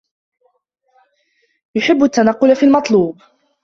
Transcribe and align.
يُحِبُّ 1.75 2.03
التَّنَقُّلَ 2.03 2.55
فِي 2.55 2.65
الْمَطْلُوبِ 2.65 3.19